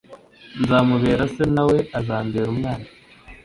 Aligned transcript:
Nzamubera 0.61 1.23
se 1.33 1.43
na 1.55 1.63
we 1.69 1.77
azambere 1.99 2.45
umwana 2.53 2.87